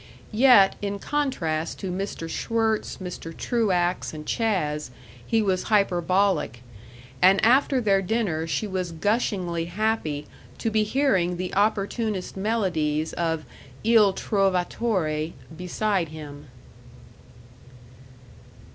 Yet, 0.33 0.77
in 0.81 0.97
contrast 0.97 1.77
to 1.81 1.91
Mr. 1.91 2.27
Schwirtz, 2.27 2.97
Mr. 2.97 3.37
Truax, 3.37 4.15
and 4.15 4.25
Chas., 4.25 4.89
he 5.27 5.43
was 5.43 5.65
hyperbolic; 5.69 6.63
and 7.21 7.39
after 7.45 7.79
their 7.79 8.01
dinner 8.01 8.47
she 8.47 8.65
was 8.65 8.93
gushingly 8.93 9.65
happy 9.65 10.25
to 10.57 10.71
be 10.71 10.81
hearing 10.81 11.37
the 11.37 11.53
opportunist 11.53 12.35
melodies 12.35 13.13
of 13.13 13.45
"Il 13.83 14.13
Trovatore" 14.13 15.33
beside 15.55 16.07
him. 16.09 16.47